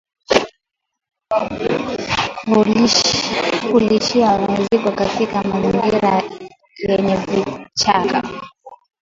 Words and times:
Kulishia 3.73 4.37
mifugo 4.37 4.91
katika 4.91 5.43
mazingira 5.43 6.21
yenye 6.87 7.15
vichaka 7.15 8.23